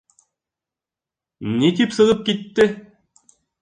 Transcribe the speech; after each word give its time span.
Ни 1.61 1.71
тип 1.83 1.97
сығып 2.01 2.27
китте? 2.31 2.71